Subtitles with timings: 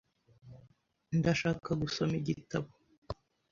[1.17, 2.69] Ndashaka gusoma igitabo.